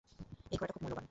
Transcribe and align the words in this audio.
এই 0.51 0.57
ঘোড়াটা 0.57 0.73
খুব 0.73 0.81
মূল্যবান। 0.83 0.99